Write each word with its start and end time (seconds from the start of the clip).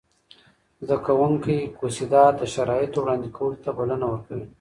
زده 0.81 0.97
کوونکي 1.05 1.57
کوسيدات 1.79 2.33
د 2.37 2.43
شرایطو 2.53 2.99
وړاندې 3.01 3.29
کولو 3.37 3.57
ته 3.63 3.69
بلنه 3.79 4.05
ورکوي. 4.11 4.45